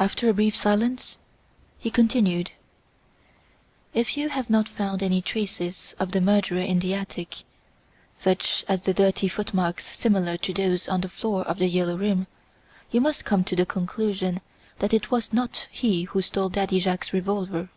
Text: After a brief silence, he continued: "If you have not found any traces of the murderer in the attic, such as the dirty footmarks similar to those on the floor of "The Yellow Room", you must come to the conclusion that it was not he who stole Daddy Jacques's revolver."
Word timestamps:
After 0.00 0.28
a 0.28 0.34
brief 0.34 0.56
silence, 0.56 1.16
he 1.78 1.92
continued: 1.92 2.50
"If 3.94 4.16
you 4.16 4.30
have 4.30 4.50
not 4.50 4.68
found 4.68 5.00
any 5.00 5.22
traces 5.22 5.94
of 6.00 6.10
the 6.10 6.20
murderer 6.20 6.58
in 6.58 6.80
the 6.80 6.94
attic, 6.94 7.44
such 8.16 8.64
as 8.66 8.82
the 8.82 8.92
dirty 8.92 9.28
footmarks 9.28 9.86
similar 9.96 10.38
to 10.38 10.52
those 10.52 10.88
on 10.88 11.02
the 11.02 11.08
floor 11.08 11.44
of 11.44 11.60
"The 11.60 11.68
Yellow 11.68 11.96
Room", 11.96 12.26
you 12.90 13.00
must 13.00 13.24
come 13.24 13.44
to 13.44 13.54
the 13.54 13.64
conclusion 13.64 14.40
that 14.80 14.92
it 14.92 15.12
was 15.12 15.32
not 15.32 15.68
he 15.70 16.02
who 16.02 16.20
stole 16.20 16.48
Daddy 16.48 16.80
Jacques's 16.80 17.12
revolver." 17.12 17.68